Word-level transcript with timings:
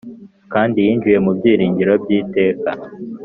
kandi, 0.53 0.77
yinjiye 0.85 1.17
mu 1.25 1.31
byiringiro 1.37 1.93
by'iteka, 2.03 2.69